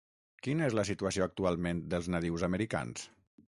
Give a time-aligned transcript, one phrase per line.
[0.45, 3.07] Quina és la situació actualment dels nadius americans?